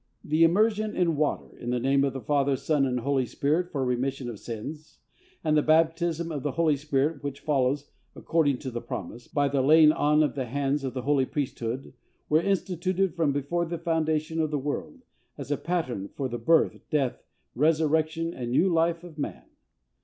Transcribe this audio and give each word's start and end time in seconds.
The 0.23 0.43
immersion 0.43 0.95
in 0.95 1.15
water, 1.15 1.55
in 1.59 1.69
the 1.69 1.79
name 1.79 2.03
of 2.03 2.13
the 2.13 2.21
Father, 2.23 2.55
Son, 2.55 2.87
and 2.87 3.01
Holy 3.01 3.27
Spirit, 3.27 3.71
for 3.71 3.85
remission 3.85 4.31
of 4.31 4.39
sins; 4.39 4.97
and 5.43 5.55
the 5.55 5.61
baptism 5.61 6.31
of 6.31 6.41
the 6.41 6.53
Holy 6.53 6.75
Spirit, 6.75 7.21
which 7.21 7.41
follows 7.41 7.91
according 8.15 8.57
to 8.61 8.81
promise, 8.81 9.27
by 9.27 9.47
the 9.47 9.61
laying 9.61 9.91
on 9.91 10.23
of 10.23 10.33
the 10.33 10.45
hands 10.45 10.83
of 10.83 10.95
the 10.95 11.03
holy 11.03 11.25
Priesthood; 11.27 11.93
were 12.29 12.41
instituted 12.41 13.13
from 13.13 13.31
before 13.31 13.63
the 13.65 13.77
foundation 13.77 14.39
of 14.41 14.49
the 14.49 14.57
world, 14.57 15.03
as 15.37 15.51
a 15.51 15.55
pattern 15.57 16.09
of 16.17 16.31
the 16.31 16.39
birth, 16.39 16.79
death, 16.89 17.21
resurrection 17.53 18.33
and 18.33 18.49
new 18.49 18.73
life 18.73 19.03
of 19.03 19.19
man. 19.19 19.43